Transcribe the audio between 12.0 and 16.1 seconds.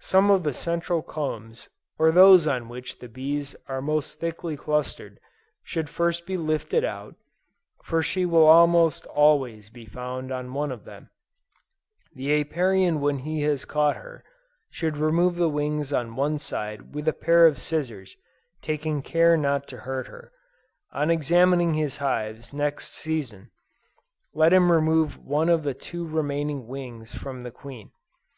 the Apiarian when he has caught her, should remove the wings